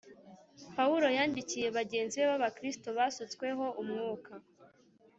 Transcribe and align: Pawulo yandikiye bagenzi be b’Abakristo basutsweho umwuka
Pawulo 0.75 1.07
yandikiye 1.17 1.67
bagenzi 1.77 2.15
be 2.17 2.25
b’Abakristo 2.29 2.87
basutsweho 2.97 3.65
umwuka 3.81 4.31